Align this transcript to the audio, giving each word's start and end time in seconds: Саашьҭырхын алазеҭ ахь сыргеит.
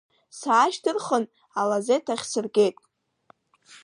Саашьҭырхын 0.39 1.23
алазеҭ 1.59 2.05
ахь 2.13 2.25
сыргеит. 2.31 2.77